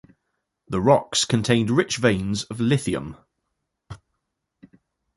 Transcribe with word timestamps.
The 0.67 0.81
rocks 0.81 1.25
contained 1.25 1.69
rich 1.69 1.97
veins 1.97 2.43
of 2.45 2.59
lithium. 2.59 3.15